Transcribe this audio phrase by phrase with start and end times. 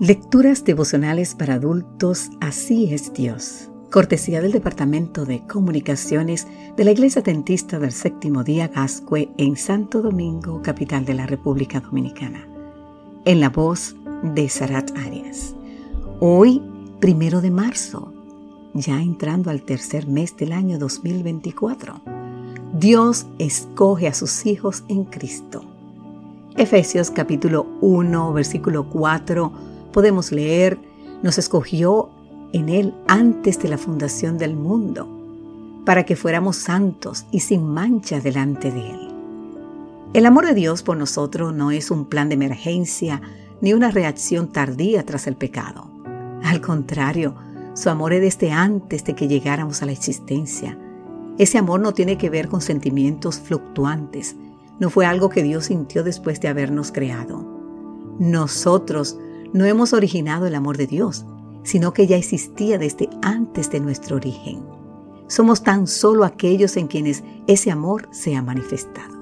[0.00, 3.68] Lecturas devocionales para adultos, así es Dios.
[3.90, 10.00] Cortesía del Departamento de Comunicaciones de la Iglesia Dentista del Séptimo Día Gascue en Santo
[10.00, 12.46] Domingo, capital de la República Dominicana.
[13.24, 15.56] En la voz de Sarat Arias.
[16.20, 16.62] Hoy,
[17.00, 18.12] primero de marzo,
[18.74, 22.00] ya entrando al tercer mes del año 2024,
[22.72, 25.64] Dios escoge a sus hijos en Cristo.
[26.56, 30.78] Efesios capítulo 1, versículo 4 podemos leer,
[31.22, 32.10] nos escogió
[32.52, 35.08] en Él antes de la fundación del mundo,
[35.84, 39.08] para que fuéramos santos y sin mancha delante de Él.
[40.14, 43.20] El amor de Dios por nosotros no es un plan de emergencia
[43.60, 45.90] ni una reacción tardía tras el pecado.
[46.42, 47.34] Al contrario,
[47.74, 50.78] su amor es desde antes de que llegáramos a la existencia.
[51.36, 54.36] Ese amor no tiene que ver con sentimientos fluctuantes,
[54.80, 57.44] no fue algo que Dios sintió después de habernos creado.
[58.18, 59.18] Nosotros
[59.52, 61.24] no hemos originado el amor de Dios,
[61.62, 64.62] sino que ya existía desde antes de nuestro origen.
[65.26, 69.18] Somos tan solo aquellos en quienes ese amor se ha manifestado.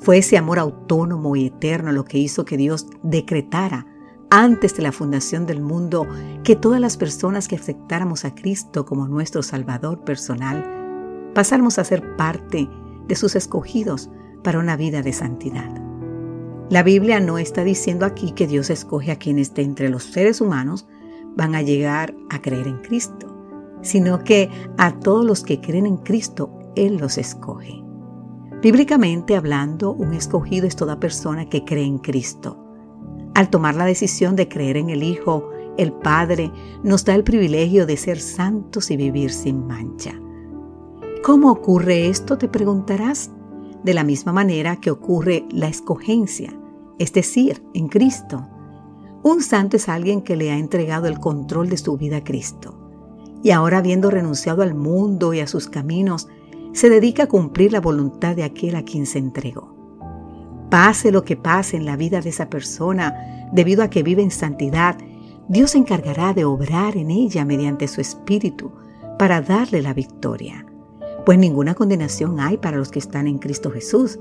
[0.00, 3.86] Fue ese amor autónomo y eterno lo que hizo que Dios decretara
[4.28, 6.06] antes de la fundación del mundo
[6.42, 12.16] que todas las personas que aceptáramos a Cristo como nuestro Salvador personal pasáramos a ser
[12.16, 12.68] parte
[13.06, 14.10] de sus escogidos
[14.42, 15.83] para una vida de santidad.
[16.70, 20.40] La Biblia no está diciendo aquí que Dios escoge a quienes de entre los seres
[20.40, 20.86] humanos
[21.36, 23.26] van a llegar a creer en Cristo,
[23.82, 24.48] sino que
[24.78, 27.82] a todos los que creen en Cristo, Él los escoge.
[28.62, 32.58] Bíblicamente hablando, un escogido es toda persona que cree en Cristo.
[33.34, 36.50] Al tomar la decisión de creer en el Hijo, el Padre
[36.82, 40.12] nos da el privilegio de ser santos y vivir sin mancha.
[41.22, 42.38] ¿Cómo ocurre esto?
[42.38, 43.30] Te preguntarás
[43.84, 46.52] de la misma manera que ocurre la escogencia,
[46.98, 48.48] es decir, en Cristo.
[49.22, 52.80] Un santo es alguien que le ha entregado el control de su vida a Cristo
[53.44, 56.28] y ahora habiendo renunciado al mundo y a sus caminos,
[56.72, 59.76] se dedica a cumplir la voluntad de aquel a quien se entregó.
[60.70, 63.14] Pase lo que pase en la vida de esa persona,
[63.52, 64.96] debido a que vive en santidad,
[65.46, 68.72] Dios se encargará de obrar en ella mediante su espíritu
[69.18, 70.64] para darle la victoria
[71.24, 74.18] pues ninguna condenación hay para los que están en Cristo Jesús,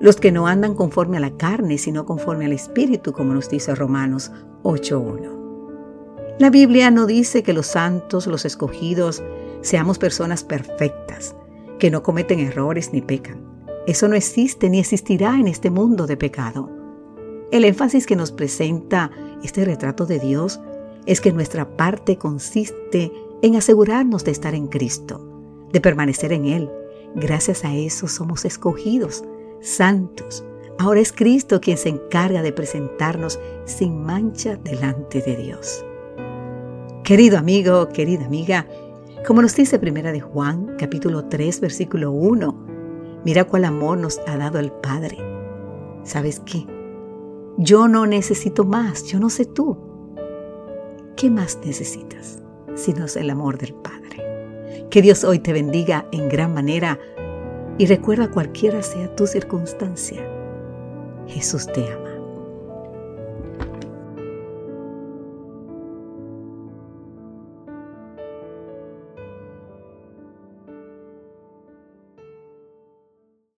[0.00, 3.74] los que no andan conforme a la carne, sino conforme al Espíritu, como nos dice
[3.74, 6.38] Romanos 8.1.
[6.38, 9.22] La Biblia no dice que los santos, los escogidos,
[9.60, 11.36] seamos personas perfectas,
[11.78, 13.44] que no cometen errores ni pecan.
[13.86, 16.70] Eso no existe ni existirá en este mundo de pecado.
[17.50, 19.10] El énfasis que nos presenta
[19.42, 20.60] este retrato de Dios
[21.04, 23.12] es que nuestra parte consiste
[23.42, 25.29] en asegurarnos de estar en Cristo
[25.72, 26.70] de permanecer en Él.
[27.14, 29.24] Gracias a eso somos escogidos,
[29.60, 30.44] santos.
[30.78, 35.84] Ahora es Cristo quien se encarga de presentarnos sin mancha delante de Dios.
[37.04, 38.66] Querido amigo, querida amiga,
[39.26, 44.38] como nos dice Primera de Juan, capítulo 3, versículo 1, mira cuál amor nos ha
[44.38, 45.18] dado el Padre.
[46.04, 46.66] ¿Sabes qué?
[47.58, 49.76] Yo no necesito más, yo no sé tú.
[51.16, 52.42] ¿Qué más necesitas
[52.74, 53.99] si no es el amor del Padre?
[54.90, 56.98] Que Dios hoy te bendiga en gran manera
[57.78, 60.20] y recuerda cualquiera sea tu circunstancia.
[61.28, 62.09] Jesús te ama.